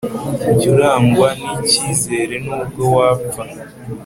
[0.57, 3.43] jya urangwa n icyizere nubwo wapfa